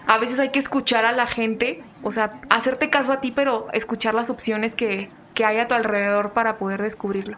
A 0.06 0.16
veces 0.16 0.38
hay 0.40 0.48
que 0.48 0.60
escuchar 0.60 1.04
a 1.04 1.12
la 1.12 1.26
gente, 1.26 1.82
o 2.02 2.10
sea, 2.10 2.40
hacerte 2.48 2.88
caso 2.88 3.12
a 3.12 3.20
ti, 3.20 3.32
pero 3.32 3.68
escuchar 3.74 4.14
las 4.14 4.30
opciones 4.30 4.74
que, 4.74 5.10
que 5.34 5.44
hay 5.44 5.58
a 5.58 5.68
tu 5.68 5.74
alrededor 5.74 6.32
para 6.32 6.56
poder 6.56 6.80
descubrirlo. 6.80 7.36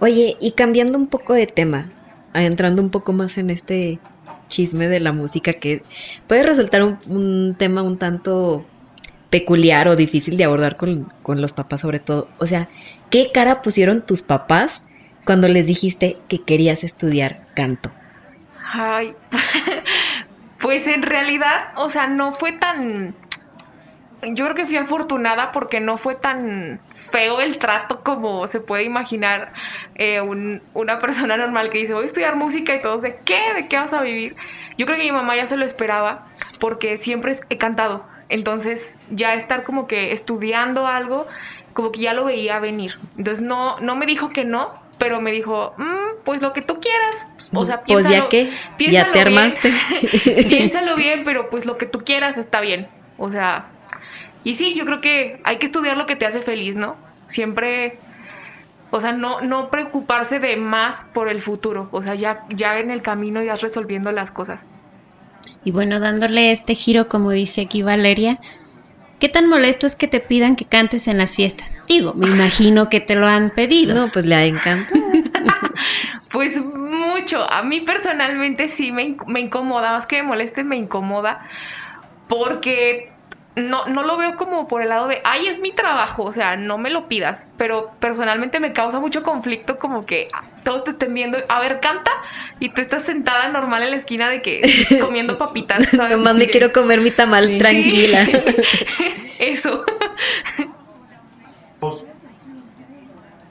Oye, 0.00 0.36
y 0.40 0.52
cambiando 0.52 0.96
un 0.96 1.08
poco 1.08 1.34
de 1.34 1.46
tema, 1.46 1.90
entrando 2.34 2.82
un 2.82 2.90
poco 2.90 3.12
más 3.12 3.38
en 3.38 3.50
este 3.50 3.98
chisme 4.48 4.88
de 4.88 5.00
la 5.00 5.12
música 5.12 5.52
que 5.52 5.82
puede 6.26 6.42
resultar 6.42 6.82
un, 6.82 7.56
tema 7.58 7.82
un 7.82 7.98
tanto 7.98 8.64
peculiar 9.30 9.88
o 9.88 9.96
difícil 9.96 10.36
de 10.36 10.44
abordar 10.44 10.76
con, 10.76 11.12
con, 11.22 11.40
los 11.40 11.52
papás 11.52 11.80
sobre 11.80 12.00
todo. 12.00 12.28
O 12.38 12.46
sea, 12.46 12.68
¿qué 13.10 13.30
cara 13.32 13.60
pusieron 13.62 14.02
tus 14.02 14.22
papás 14.22 14.82
cuando 15.24 15.48
les 15.48 15.66
dijiste 15.66 16.16
que 16.28 16.42
querías 16.42 16.84
estudiar 16.84 17.46
canto? 17.54 17.90
Ay, 18.72 19.14
pues 20.60 20.86
en 20.86 21.02
realidad, 21.02 21.72
o 21.76 21.88
sea, 21.88 22.06
no 22.06 22.32
fue 22.32 22.52
tan... 22.52 23.14
Yo 24.22 24.44
creo 24.44 24.56
que 24.56 24.66
fui 24.66 24.76
afortunada 24.76 25.52
porque 25.52 25.80
no 25.80 25.96
fue 25.96 26.14
tan 26.14 26.80
feo 27.10 27.40
el 27.40 27.58
trato 27.58 28.02
como 28.02 28.46
se 28.48 28.60
puede 28.60 28.82
imaginar 28.82 29.52
eh, 29.94 30.20
una 30.20 30.98
persona 30.98 31.36
normal 31.36 31.70
que 31.70 31.78
dice 31.78 31.94
voy 31.94 32.02
a 32.02 32.06
estudiar 32.06 32.34
música 32.34 32.74
y 32.74 32.82
todos 32.82 33.02
de 33.02 33.16
qué, 33.24 33.54
de 33.54 33.68
qué 33.68 33.76
vas 33.76 33.92
a 33.92 34.02
vivir. 34.02 34.34
Yo 34.76 34.86
creo 34.86 34.98
que 34.98 35.04
mi 35.04 35.12
mamá 35.12 35.36
ya 35.36 35.46
se 35.46 35.56
lo 35.56 35.64
esperaba 35.64 36.26
porque 36.58 36.96
siempre 36.96 37.32
he 37.48 37.58
cantado. 37.58 38.04
Entonces 38.28 38.96
ya 39.10 39.34
estar 39.34 39.62
como 39.62 39.86
que 39.86 40.12
estudiando 40.12 40.86
algo, 40.86 41.26
como 41.72 41.92
que 41.92 42.00
ya 42.00 42.12
lo 42.12 42.24
veía 42.24 42.58
venir. 42.58 42.98
Entonces 43.16 43.40
no, 43.40 43.78
no 43.80 43.94
me 43.96 44.06
dijo 44.06 44.30
que 44.30 44.44
no, 44.44 44.82
pero 44.98 45.20
me 45.20 45.30
dijo, 45.30 45.74
mm, 45.78 46.24
pues 46.24 46.42
lo 46.42 46.52
que 46.52 46.60
tú 46.60 46.80
quieras. 46.80 47.26
O 47.54 47.64
sea, 47.64 47.82
piénsalo, 47.82 48.28
pues 48.28 48.42
ya 48.42 48.56
que 48.76 48.90
ya 48.90 49.12
te 49.12 49.20
armaste. 49.20 49.72
piénsalo 50.48 50.96
bien, 50.96 51.22
pero 51.24 51.48
pues 51.50 51.64
lo 51.64 51.78
que 51.78 51.86
tú 51.86 52.00
quieras 52.04 52.36
está 52.36 52.60
bien. 52.60 52.88
O 53.16 53.30
sea, 53.30 53.66
y 54.44 54.54
sí, 54.54 54.74
yo 54.74 54.84
creo 54.84 55.00
que 55.00 55.40
hay 55.44 55.56
que 55.56 55.66
estudiar 55.66 55.96
lo 55.96 56.06
que 56.06 56.16
te 56.16 56.26
hace 56.26 56.40
feliz, 56.40 56.76
¿no? 56.76 56.96
Siempre, 57.26 57.98
o 58.90 59.00
sea, 59.00 59.12
no, 59.12 59.40
no 59.40 59.70
preocuparse 59.70 60.38
de 60.38 60.56
más 60.56 61.04
por 61.12 61.28
el 61.28 61.40
futuro. 61.40 61.88
O 61.92 62.02
sea, 62.02 62.14
ya, 62.14 62.44
ya 62.50 62.78
en 62.78 62.90
el 62.90 63.02
camino 63.02 63.42
ya 63.42 63.56
resolviendo 63.56 64.12
las 64.12 64.30
cosas. 64.30 64.64
Y 65.64 65.70
bueno, 65.70 66.00
dándole 66.00 66.52
este 66.52 66.74
giro, 66.74 67.08
como 67.08 67.30
dice 67.30 67.62
aquí 67.62 67.82
Valeria, 67.82 68.40
¿Qué 69.18 69.28
tan 69.28 69.48
molesto 69.48 69.86
es 69.86 69.96
que 69.96 70.06
te 70.06 70.20
pidan 70.20 70.54
que 70.54 70.64
cantes 70.64 71.08
en 71.08 71.18
las 71.18 71.34
fiestas? 71.34 71.72
Digo, 71.88 72.14
me 72.14 72.28
imagino 72.28 72.88
que 72.88 73.00
te 73.00 73.16
lo 73.16 73.26
han 73.26 73.50
pedido. 73.50 73.94
No, 73.94 74.12
pues 74.12 74.26
le 74.26 74.46
encanta. 74.46 74.92
pues 76.30 76.62
mucho. 76.64 77.50
A 77.50 77.62
mí 77.62 77.80
personalmente 77.80 78.68
sí 78.68 78.92
me, 78.92 79.16
me 79.26 79.40
incomoda, 79.40 79.90
más 79.90 80.06
que 80.06 80.22
me 80.22 80.28
moleste, 80.28 80.62
me 80.62 80.76
incomoda. 80.76 81.40
Porque 82.28 83.10
no, 83.58 83.86
no 83.86 84.02
lo 84.02 84.16
veo 84.16 84.36
como 84.36 84.68
por 84.68 84.82
el 84.82 84.88
lado 84.88 85.08
de, 85.08 85.20
ay, 85.24 85.46
es 85.46 85.60
mi 85.60 85.72
trabajo, 85.72 86.24
o 86.24 86.32
sea, 86.32 86.56
no 86.56 86.78
me 86.78 86.90
lo 86.90 87.08
pidas, 87.08 87.46
pero 87.56 87.92
personalmente 88.00 88.60
me 88.60 88.72
causa 88.72 89.00
mucho 89.00 89.22
conflicto 89.22 89.78
como 89.78 90.06
que 90.06 90.28
todos 90.64 90.84
te 90.84 90.90
estén 90.90 91.14
viendo, 91.14 91.38
a 91.48 91.60
ver, 91.60 91.80
canta, 91.80 92.10
y 92.60 92.70
tú 92.70 92.80
estás 92.80 93.02
sentada 93.02 93.48
normal 93.48 93.82
en 93.82 93.90
la 93.90 93.96
esquina 93.96 94.28
de 94.28 94.42
que 94.42 94.62
comiendo 95.00 95.38
papitas, 95.38 95.86
¿sabes? 95.90 96.16
Nomás 96.16 96.34
me 96.34 96.46
quiero 96.46 96.72
comer 96.72 97.00
mi 97.00 97.10
tamal 97.10 97.58
tranquila. 97.58 98.26
Eso. 99.38 99.84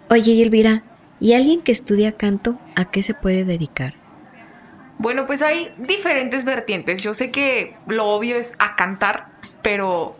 Oye, 0.10 0.42
Elvira, 0.42 0.84
¿y 1.20 1.34
alguien 1.34 1.62
que 1.62 1.72
estudia 1.72 2.14
canto, 2.14 2.60
a 2.76 2.90
qué 2.92 3.04
se 3.04 3.14
puede 3.14 3.46
dedicar? 3.46 3.96
Bueno, 5.00 5.28
pues 5.28 5.42
hay 5.42 5.72
diferentes 5.78 6.44
vertientes. 6.44 7.02
Yo 7.02 7.14
sé 7.14 7.30
que 7.30 7.76
lo 7.88 8.06
obvio 8.08 8.36
es 8.36 8.54
a 8.58 8.76
cantar, 8.76 9.28
pero 9.62 10.16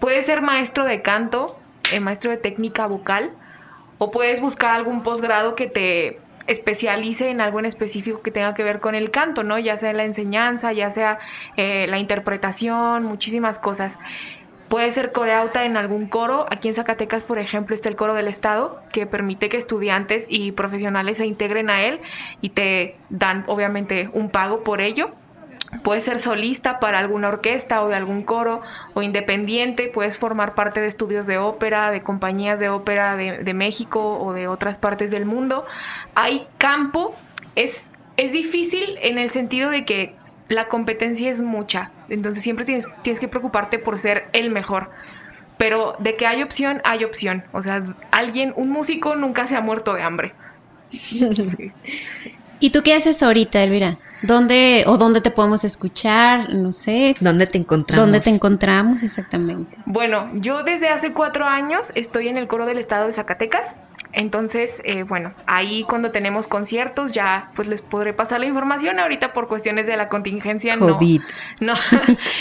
puedes 0.00 0.26
ser 0.26 0.42
maestro 0.42 0.84
de 0.84 1.02
canto, 1.02 1.58
eh, 1.92 2.00
maestro 2.00 2.30
de 2.30 2.36
técnica 2.36 2.86
vocal, 2.86 3.32
o 3.98 4.10
puedes 4.10 4.40
buscar 4.40 4.74
algún 4.74 5.02
posgrado 5.02 5.54
que 5.54 5.66
te 5.66 6.20
especialice 6.46 7.28
en 7.28 7.40
algo 7.40 7.58
en 7.58 7.66
específico 7.66 8.22
que 8.22 8.30
tenga 8.30 8.54
que 8.54 8.64
ver 8.64 8.80
con 8.80 8.94
el 8.94 9.10
canto, 9.10 9.44
¿no? 9.44 9.58
Ya 9.58 9.76
sea 9.76 9.92
la 9.92 10.04
enseñanza, 10.04 10.72
ya 10.72 10.90
sea 10.90 11.18
eh, 11.56 11.86
la 11.88 11.98
interpretación, 11.98 13.04
muchísimas 13.04 13.58
cosas. 13.58 13.98
Puede 14.68 14.90
ser 14.92 15.12
coreauta 15.12 15.64
en 15.64 15.76
algún 15.76 16.06
coro. 16.06 16.46
Aquí 16.50 16.68
en 16.68 16.74
Zacatecas, 16.74 17.24
por 17.24 17.38
ejemplo, 17.38 17.74
está 17.74 17.88
el 17.88 17.96
coro 17.96 18.14
del 18.14 18.28
Estado, 18.28 18.82
que 18.92 19.06
permite 19.06 19.48
que 19.48 19.56
estudiantes 19.56 20.26
y 20.28 20.52
profesionales 20.52 21.18
se 21.18 21.26
integren 21.26 21.70
a 21.70 21.82
él 21.82 22.00
y 22.40 22.50
te 22.50 22.96
dan, 23.08 23.44
obviamente, 23.46 24.10
un 24.12 24.30
pago 24.30 24.64
por 24.64 24.80
ello. 24.80 25.10
Puedes 25.82 26.04
ser 26.04 26.18
solista 26.18 26.80
para 26.80 26.98
alguna 26.98 27.28
orquesta 27.28 27.82
o 27.82 27.88
de 27.88 27.94
algún 27.94 28.22
coro 28.22 28.60
o 28.94 29.02
independiente, 29.02 29.88
puedes 29.92 30.16
formar 30.16 30.54
parte 30.54 30.80
de 30.80 30.86
estudios 30.86 31.26
de 31.26 31.36
ópera, 31.36 31.90
de 31.90 32.02
compañías 32.02 32.58
de 32.58 32.70
ópera 32.70 33.16
de, 33.16 33.54
México 33.54 34.18
o 34.18 34.32
de 34.32 34.48
otras 34.48 34.78
partes 34.78 35.10
del 35.10 35.26
mundo. 35.26 35.66
Hay 36.14 36.46
campo, 36.56 37.14
es, 37.54 37.88
es 38.16 38.32
difícil 38.32 38.98
en 39.02 39.18
el 39.18 39.28
sentido 39.28 39.70
de 39.70 39.84
que 39.84 40.14
la 40.48 40.68
competencia 40.68 41.30
es 41.30 41.42
mucha, 41.42 41.90
entonces 42.08 42.42
siempre 42.42 42.64
tienes, 42.64 42.88
tienes 43.02 43.20
que 43.20 43.28
preocuparte 43.28 43.78
por 43.78 43.98
ser 43.98 44.28
el 44.32 44.50
mejor. 44.50 44.90
Pero 45.58 45.96
de 45.98 46.16
que 46.16 46.26
hay 46.26 46.42
opción, 46.42 46.80
hay 46.84 47.04
opción. 47.04 47.44
O 47.52 47.62
sea, 47.62 47.84
alguien, 48.12 48.54
un 48.56 48.70
músico 48.70 49.16
nunca 49.16 49.46
se 49.46 49.56
ha 49.56 49.60
muerto 49.60 49.92
de 49.92 50.02
hambre. 50.02 50.32
¿Y 52.60 52.70
tú 52.70 52.82
qué 52.82 52.94
haces 52.94 53.22
ahorita, 53.22 53.62
Elvira? 53.62 53.98
¿Dónde 54.22 54.84
o 54.86 54.96
dónde 54.96 55.20
te 55.20 55.30
podemos 55.30 55.64
escuchar? 55.64 56.52
No 56.52 56.72
sé. 56.72 57.16
¿Dónde 57.20 57.46
te 57.46 57.58
encontramos? 57.58 58.04
¿Dónde 58.04 58.20
te 58.20 58.30
encontramos 58.30 59.02
exactamente? 59.02 59.76
Bueno, 59.86 60.28
yo 60.34 60.62
desde 60.62 60.88
hace 60.88 61.12
cuatro 61.12 61.46
años 61.46 61.92
estoy 61.94 62.28
en 62.28 62.36
el 62.36 62.48
coro 62.48 62.66
del 62.66 62.78
estado 62.78 63.06
de 63.06 63.12
Zacatecas. 63.12 63.74
Entonces, 64.18 64.82
eh, 64.84 65.04
bueno, 65.04 65.32
ahí 65.46 65.84
cuando 65.84 66.10
tenemos 66.10 66.48
conciertos 66.48 67.12
ya 67.12 67.52
pues 67.54 67.68
les 67.68 67.82
podré 67.82 68.12
pasar 68.12 68.40
la 68.40 68.46
información. 68.46 68.98
Ahorita 68.98 69.32
por 69.32 69.46
cuestiones 69.46 69.86
de 69.86 69.96
la 69.96 70.08
contingencia 70.08 70.74
no, 70.74 70.98
no, 71.60 71.74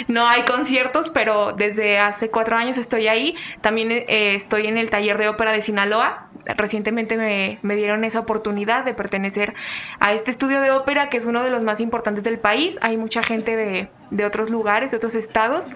no 0.08 0.28
hay 0.28 0.42
conciertos, 0.46 1.12
pero 1.12 1.54
desde 1.54 2.00
hace 2.00 2.32
cuatro 2.32 2.58
años 2.58 2.80
estoy 2.80 3.08
ahí. 3.08 3.36
También 3.62 3.92
eh, 3.92 4.34
estoy 4.34 4.66
en 4.66 4.80
el 4.80 4.90
taller 4.90 5.20
de 5.20 5.30
ópera 5.30 5.52
de 5.52 5.62
Sinaloa. 5.62 6.30
Recientemente 6.46 7.16
me, 7.16 7.60
me 7.62 7.76
dieron 7.76 8.04
esa 8.06 8.22
oportunidad 8.22 8.84
de 8.84 8.96
pertenecer 8.96 9.54
a 10.00 10.14
este 10.14 10.32
estudio 10.32 10.62
de 10.62 10.72
ópera 10.72 11.12
que 11.12 11.18
es 11.18 11.28
uno 11.28 11.44
de 11.44 11.52
los 11.52 11.62
más 11.62 11.80
importantes 11.80 12.24
del 12.24 12.40
país. 12.40 12.80
Hay 12.82 12.98
mucha 12.98 13.22
gente 13.22 13.56
de, 13.56 13.88
de 14.10 14.26
otros 14.26 14.50
lugares, 14.50 14.90
de 14.90 14.98
otros 14.98 15.14
estados. 15.14 15.70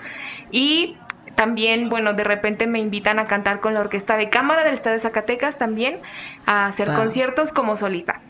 Y 0.49 0.97
también, 1.35 1.89
bueno, 1.89 2.13
de 2.13 2.23
repente 2.23 2.67
me 2.67 2.79
invitan 2.79 3.19
a 3.19 3.27
cantar 3.27 3.59
con 3.59 3.73
la 3.73 3.79
Orquesta 3.79 4.17
de 4.17 4.29
Cámara 4.29 4.63
del 4.63 4.73
Estado 4.73 4.95
de 4.95 4.99
Zacatecas 4.99 5.57
también, 5.57 5.99
a 6.45 6.65
hacer 6.67 6.93
conciertos 6.93 7.51
como 7.51 7.75
solista. 7.75 8.21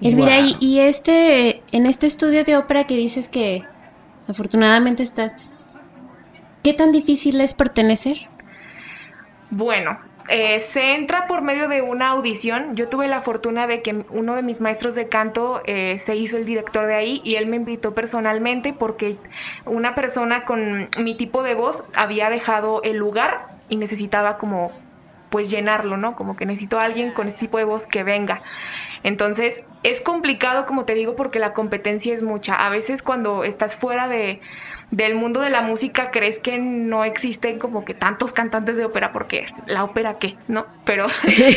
Elvira, 0.00 0.40
y, 0.40 0.56
y, 0.58 0.80
este, 0.80 1.62
en 1.70 1.86
este 1.86 2.06
estudio 2.06 2.44
de 2.44 2.56
ópera 2.56 2.84
que 2.84 2.96
dices 2.96 3.28
que 3.28 3.64
afortunadamente 4.28 5.02
estás, 5.02 5.32
¿qué 6.64 6.72
tan 6.72 6.90
difícil 6.90 7.40
es 7.40 7.54
pertenecer? 7.54 8.28
Bueno, 9.50 9.98
eh, 10.28 10.60
se 10.60 10.94
entra 10.94 11.26
por 11.26 11.42
medio 11.42 11.68
de 11.68 11.82
una 11.82 12.08
audición. 12.08 12.76
Yo 12.76 12.88
tuve 12.88 13.08
la 13.08 13.20
fortuna 13.20 13.66
de 13.66 13.82
que 13.82 14.04
uno 14.10 14.34
de 14.34 14.42
mis 14.42 14.60
maestros 14.60 14.94
de 14.94 15.08
canto 15.08 15.62
eh, 15.66 15.98
se 15.98 16.16
hizo 16.16 16.36
el 16.36 16.44
director 16.44 16.86
de 16.86 16.94
ahí 16.94 17.20
y 17.24 17.36
él 17.36 17.46
me 17.46 17.56
invitó 17.56 17.94
personalmente 17.94 18.72
porque 18.72 19.16
una 19.64 19.94
persona 19.94 20.44
con 20.44 20.88
mi 20.98 21.14
tipo 21.14 21.42
de 21.42 21.54
voz 21.54 21.84
había 21.94 22.30
dejado 22.30 22.82
el 22.82 22.96
lugar 22.96 23.48
y 23.68 23.76
necesitaba 23.76 24.38
como 24.38 24.72
pues 25.32 25.50
llenarlo, 25.50 25.96
¿no? 25.96 26.14
Como 26.14 26.36
que 26.36 26.44
necesito 26.44 26.78
a 26.78 26.84
alguien 26.84 27.10
con 27.10 27.26
este 27.26 27.40
tipo 27.40 27.56
de 27.56 27.64
voz 27.64 27.86
que 27.86 28.04
venga. 28.04 28.42
Entonces, 29.02 29.64
es 29.82 30.02
complicado, 30.02 30.66
como 30.66 30.84
te 30.84 30.94
digo, 30.94 31.16
porque 31.16 31.38
la 31.38 31.54
competencia 31.54 32.12
es 32.14 32.22
mucha. 32.22 32.54
A 32.54 32.68
veces 32.68 33.02
cuando 33.02 33.42
estás 33.42 33.74
fuera 33.74 34.08
de, 34.08 34.40
del 34.90 35.14
mundo 35.14 35.40
de 35.40 35.48
la 35.48 35.62
música 35.62 36.10
crees 36.10 36.38
que 36.38 36.58
no 36.58 37.04
existen 37.04 37.58
como 37.58 37.82
que 37.86 37.94
tantos 37.94 38.34
cantantes 38.34 38.76
de 38.76 38.84
ópera, 38.84 39.10
porque 39.10 39.46
la 39.66 39.84
ópera 39.84 40.18
qué, 40.18 40.36
¿no? 40.48 40.66
Pero, 40.84 41.06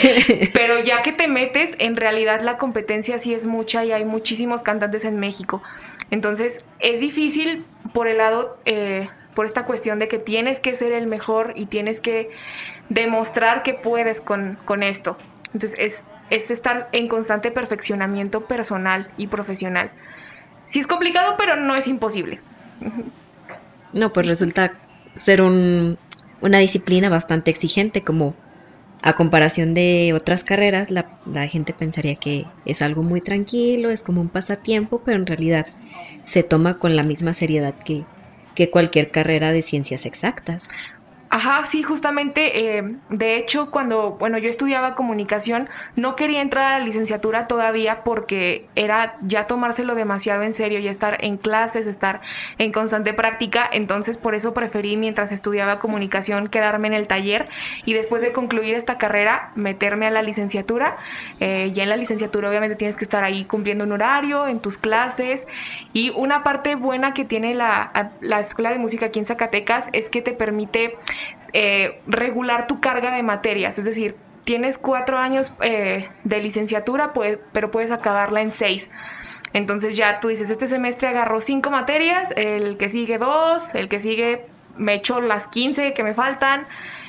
pero 0.54 0.80
ya 0.80 1.04
que 1.04 1.12
te 1.12 1.28
metes, 1.28 1.76
en 1.80 1.98
realidad 1.98 2.40
la 2.42 2.58
competencia 2.58 3.20
sí 3.20 3.34
es 3.34 3.46
mucha 3.46 3.84
y 3.84 3.92
hay 3.92 4.06
muchísimos 4.06 4.64
cantantes 4.64 5.04
en 5.04 5.20
México. 5.20 5.62
Entonces 6.12 6.64
es 6.80 7.02
difícil 7.02 7.66
por 7.94 8.08
el 8.08 8.20
lado, 8.20 8.58
eh, 8.64 9.10
por 9.36 9.46
esta 9.46 9.66
cuestión 9.66 10.00
de 10.00 10.08
que 10.08 10.18
tienes 10.18 10.60
que 10.60 10.74
ser 10.74 10.94
el 10.94 11.08
mejor 11.08 11.54
y 11.56 11.68
tienes 11.68 12.02
que 12.02 12.32
demostrar 12.90 13.62
que 13.62 13.74
puedes 13.74 14.22
con, 14.22 14.58
con 14.66 14.82
esto. 14.82 15.18
Entonces 15.54 15.76
es, 15.78 16.06
es 16.30 16.50
estar 16.50 16.90
en 16.92 17.08
constante 17.08 17.52
perfeccionamiento 17.52 18.46
personal 18.46 19.12
y 19.18 19.28
profesional. 19.28 19.92
Sí 20.66 20.80
es 20.80 20.88
complicado, 20.88 21.36
pero 21.38 21.56
no 21.56 21.76
es 21.76 21.88
imposible. 21.88 22.40
No, 23.94 24.12
pues 24.12 24.28
resulta 24.28 24.74
ser 25.16 25.42
un, 25.42 25.98
una 26.42 26.60
disciplina 26.60 27.10
bastante 27.10 27.52
exigente, 27.52 28.02
como 28.02 28.36
a 29.02 29.14
comparación 29.14 29.74
de 29.74 30.14
otras 30.14 30.44
carreras, 30.44 30.90
la, 30.90 31.20
la, 31.32 31.48
gente 31.48 31.74
pensaría 31.74 32.16
que 32.16 32.48
es 32.66 32.82
algo 32.82 33.04
muy 33.04 33.22
tranquilo, 33.22 33.92
es 33.92 34.02
como 34.02 34.20
un 34.20 34.30
pasatiempo, 34.30 35.02
pero 35.06 35.18
en 35.18 35.28
realidad 35.28 35.68
se 36.26 36.42
toma 36.42 36.80
con 36.80 36.96
la 36.96 37.04
misma 37.04 37.36
seriedad 37.36 37.76
que, 37.86 38.04
que 38.56 38.70
cualquier 38.70 39.12
carrera 39.12 39.52
de 39.52 39.62
ciencias 39.62 40.06
exactas. 40.06 40.70
Ajá, 41.36 41.66
sí, 41.66 41.84
justamente, 41.84 42.78
eh, 42.78 42.96
de 43.10 43.36
hecho, 43.36 43.70
cuando, 43.70 44.12
bueno, 44.12 44.38
yo 44.38 44.48
estudiaba 44.48 44.96
comunicación, 44.96 45.68
no 45.98 46.16
quería 46.16 46.42
entrar 46.42 46.64
a 46.64 46.80
la 46.80 46.86
licenciatura 46.86 47.46
todavía 47.46 48.06
porque 48.06 48.70
era 48.76 49.18
ya 49.22 49.46
tomárselo 49.46 49.96
demasiado 49.96 50.44
en 50.44 50.54
serio, 50.54 50.80
ya 50.80 50.92
estar 50.92 51.18
en 51.26 51.36
clases, 51.36 51.88
estar 51.88 52.22
en 52.58 52.72
constante 52.72 53.14
práctica, 53.14 53.70
entonces 53.70 54.18
por 54.18 54.34
eso 54.34 54.54
preferí 54.54 54.96
mientras 54.96 55.34
estudiaba 55.34 55.78
comunicación 55.78 56.48
quedarme 56.48 56.88
en 56.88 56.94
el 56.94 57.06
taller 57.06 57.50
y 57.84 57.92
después 57.92 58.22
de 58.22 58.32
concluir 58.32 58.74
esta 58.74 58.98
carrera 58.98 59.52
meterme 59.56 60.08
a 60.08 60.12
la 60.12 60.22
licenciatura. 60.22 60.96
Eh, 61.42 61.72
ya 61.74 61.84
en 61.84 61.90
la 61.90 61.98
licenciatura 61.98 62.48
obviamente 62.48 62.78
tienes 62.78 62.96
que 62.96 63.04
estar 63.04 63.26
ahí 63.26 63.44
cumpliendo 63.44 63.84
un 63.84 63.92
horario, 63.92 64.48
en 64.48 64.62
tus 64.62 64.78
clases 64.78 65.48
y 65.92 66.12
una 66.12 66.46
parte 66.46 66.76
buena 66.76 67.14
que 67.14 67.26
tiene 67.26 67.56
la, 67.56 68.14
la 68.22 68.40
Escuela 68.40 68.72
de 68.72 68.78
Música 68.78 69.08
aquí 69.08 69.20
en 69.20 69.26
Zacatecas 69.26 69.90
es 69.92 70.10
que 70.10 70.22
te 70.22 70.32
permite 70.32 70.96
eh, 71.58 72.02
regular 72.06 72.68
tu 72.68 72.82
carga 72.82 73.16
de 73.16 73.24
materias, 73.24 73.80
es 73.80 73.86
decir, 73.86 74.18
tienes 74.44 74.78
cuatro 74.78 75.18
años 75.18 75.54
eh, 75.62 76.10
de 76.26 76.42
licenciatura, 76.42 77.14
pero 77.54 77.72
puedes 77.72 77.92
acabarla 77.92 78.42
en 78.42 78.52
seis. 78.52 78.92
Entonces 79.54 79.96
ya 79.96 80.20
tú 80.20 80.28
dices, 80.28 80.50
este 80.50 80.68
semestre 80.68 81.08
agarro 81.08 81.40
cinco 81.40 81.72
materias, 81.72 82.34
el 82.36 82.76
que 82.76 82.90
sigue 82.90 83.18
dos, 83.20 83.74
el 83.74 83.88
que 83.88 84.02
sigue 84.02 84.48
me 84.76 84.96
echo 84.96 85.22
las 85.22 85.48
15 85.48 85.94
que 85.94 86.04
me 86.04 86.14
faltan 86.14 86.68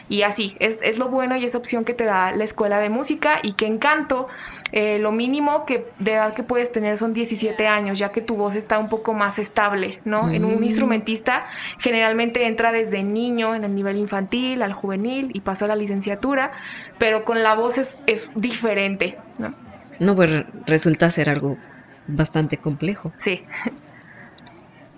y 0.08 0.22
así, 0.22 0.56
es, 0.60 0.78
es, 0.82 0.98
lo 0.98 1.08
bueno 1.08 1.36
y 1.36 1.44
esa 1.44 1.58
opción 1.58 1.84
que 1.84 1.92
te 1.92 2.04
da 2.04 2.30
la 2.32 2.44
escuela 2.44 2.78
de 2.78 2.90
música 2.90 3.40
y 3.42 3.54
que 3.54 3.66
encanto, 3.66 4.28
eh, 4.72 4.98
lo 5.00 5.10
mínimo 5.10 5.66
que 5.66 5.86
de 5.98 6.12
edad 6.12 6.34
que 6.34 6.44
puedes 6.44 6.70
tener 6.70 6.96
son 6.96 7.12
17 7.12 7.66
años, 7.66 7.98
ya 7.98 8.12
que 8.12 8.20
tu 8.20 8.36
voz 8.36 8.54
está 8.54 8.78
un 8.78 8.88
poco 8.88 9.14
más 9.14 9.38
estable, 9.38 10.00
¿no? 10.04 10.30
En 10.30 10.44
un 10.44 10.60
mm. 10.60 10.64
instrumentista 10.64 11.46
generalmente 11.78 12.46
entra 12.46 12.70
desde 12.70 13.02
niño 13.02 13.54
en 13.54 13.64
el 13.64 13.74
nivel 13.74 13.96
infantil 13.96 14.62
al 14.62 14.72
juvenil 14.72 15.30
y 15.34 15.40
pasa 15.40 15.64
a 15.64 15.68
la 15.68 15.76
licenciatura, 15.76 16.52
pero 16.98 17.24
con 17.24 17.42
la 17.42 17.54
voz 17.54 17.78
es, 17.78 18.00
es 18.06 18.30
diferente, 18.36 19.18
¿no? 19.38 19.54
No, 19.98 20.14
pues 20.14 20.44
resulta 20.66 21.10
ser 21.10 21.30
algo 21.30 21.56
bastante 22.06 22.58
complejo. 22.58 23.12
Sí. 23.18 23.42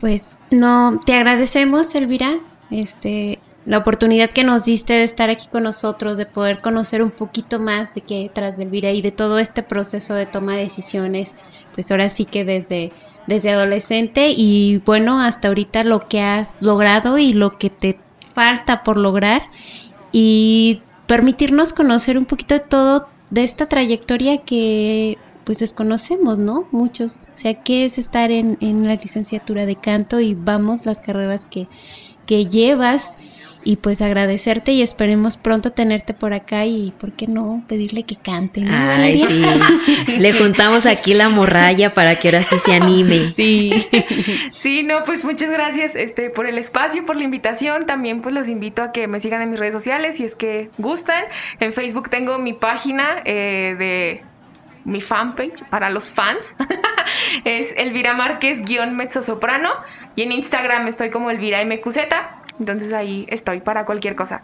Pues 0.01 0.39
no, 0.51 1.01
te 1.05 1.15
agradecemos, 1.15 1.95
Elvira, 1.95 2.37
este, 2.71 3.39
la 3.69 3.77
oportunidad 3.77 4.31
que 4.31 4.45
nos 4.45 4.65
diste 4.65 4.95
de 4.95 5.05
estar 5.05 5.29
aquí 5.29 5.47
con 5.47 5.63
nosotros, 5.63 6.17
de 6.17 6.25
poder 6.25 6.63
conocer 6.63 7.03
un 7.03 7.11
poquito 7.11 7.61
más 7.61 7.95
de 7.95 8.01
qué 8.01 8.23
detrás 8.23 8.57
de 8.57 8.63
Elvira 8.63 8.93
y 8.93 9.03
de 9.03 9.13
todo 9.13 9.39
este 9.39 9.63
proceso 9.63 10.15
de 10.15 10.25
toma 10.25 10.57
de 10.57 10.63
decisiones, 10.63 11.35
pues 11.75 11.91
ahora 11.91 12.09
sí 12.09 12.25
que 12.25 12.47
desde, 12.47 12.93
desde 13.27 13.51
adolescente 13.51 14.33
y 14.35 14.79
bueno, 14.87 15.21
hasta 15.21 15.49
ahorita 15.49 15.85
lo 15.85 16.01
que 16.01 16.23
has 16.23 16.55
logrado 16.61 17.19
y 17.19 17.35
lo 17.35 17.59
que 17.59 17.69
te 17.69 18.01
falta 18.33 18.83
por 18.83 18.97
lograr 18.97 19.43
y 20.13 20.81
permitirnos 21.07 21.75
conocer 21.75 22.17
un 22.17 22.25
poquito 22.25 22.55
de 22.55 22.61
todo 22.61 23.07
de 23.29 23.45
esta 23.45 23.67
trayectoria 23.67 24.39
que 24.39 25.19
pues 25.45 25.59
desconocemos, 25.59 26.39
¿no? 26.39 26.67
Muchos. 26.73 27.17
O 27.35 27.37
sea, 27.37 27.63
¿qué 27.63 27.85
es 27.85 27.99
estar 27.99 28.31
en, 28.31 28.57
en 28.63 28.87
la 28.87 28.95
licenciatura 28.95 29.67
de 29.67 29.77
canto? 29.77 30.21
Y 30.21 30.35
vamos 30.35 30.87
las 30.87 31.01
carreras 31.01 31.45
que, 31.45 31.69
que 32.25 32.47
llevas 32.47 33.19
y 33.65 33.77
pues 33.77 34.01
agradecerte 34.01 34.73
y 34.73 34.83
esperemos 34.83 35.37
pronto 35.37 35.73
tenerte 35.73 36.15
por 36.15 36.33
acá 36.33 36.65
y, 36.65 36.93
¿por 36.99 37.13
qué 37.13 37.27
no? 37.27 37.65
Pedirle 37.69 38.05
que 38.05 38.17
cante, 38.17 38.61
¿no, 38.61 38.73
Ay, 38.73 39.19
sí. 39.19 39.45
Le 40.19 40.33
juntamos 40.33 40.87
aquí 40.87 41.13
la 41.15 41.29
morralla 41.29 41.93
para 41.93 42.17
que 42.19 42.29
ahora 42.29 42.43
sí 42.43 42.57
se 42.65 42.75
anime. 42.75 43.25
Sí. 43.39 43.87
Sí, 44.53 44.83
no, 44.83 45.05
pues 45.05 45.25
muchas 45.25 45.51
gracias 45.51 45.95
este, 45.95 46.31
por 46.31 46.47
el 46.47 46.59
espacio, 46.59 47.05
por 47.05 47.17
la 47.17 47.25
invitación. 47.25 47.87
También 47.87 48.21
pues 48.21 48.35
los 48.35 48.49
invito 48.49 48.83
a 48.83 48.91
que 48.91 49.07
me 49.07 49.21
sigan 49.21 49.43
en 49.43 49.51
mis 49.51 49.61
redes 49.61 49.75
sociales 49.75 50.17
si 50.17 50.25
es 50.25 50.35
que 50.35 50.71
gustan. 50.79 51.25
En 51.61 51.73
Facebook 51.73 52.09
tengo 52.09 52.39
mi 52.39 52.53
página 52.53 53.23
eh, 53.25 53.77
de 53.79 54.23
mi 54.85 55.01
fanpage 55.01 55.63
para 55.71 55.91
los 55.91 56.09
fans. 56.09 56.55
es 57.45 57.75
Elvira 57.77 58.15
Márquez 58.15 58.63
guion 58.63 58.97
mezzosoprano. 58.97 59.71
Y 60.19 60.23
en 60.23 60.33
Instagram 60.33 60.89
estoy 60.89 61.11
como 61.11 61.31
Elvira 61.31 61.65
MQZ. 61.65 61.99
Entonces 62.59 62.93
ahí 62.93 63.25
estoy 63.29 63.61
para 63.61 63.85
cualquier 63.85 64.17
cosa. 64.17 64.43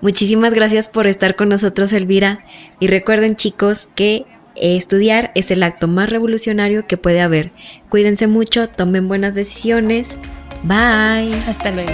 Muchísimas 0.00 0.54
gracias 0.54 0.88
por 0.88 1.08
estar 1.08 1.34
con 1.34 1.48
nosotros, 1.48 1.92
Elvira. 1.92 2.38
Y 2.78 2.86
recuerden, 2.86 3.34
chicos, 3.34 3.90
que 3.96 4.24
estudiar 4.54 5.32
es 5.34 5.50
el 5.50 5.64
acto 5.64 5.88
más 5.88 6.10
revolucionario 6.10 6.86
que 6.86 6.96
puede 6.96 7.22
haber. 7.22 7.50
Cuídense 7.88 8.28
mucho, 8.28 8.68
tomen 8.68 9.08
buenas 9.08 9.34
decisiones. 9.34 10.16
Bye. 10.62 11.34
Hasta 11.48 11.72
luego. 11.72 11.90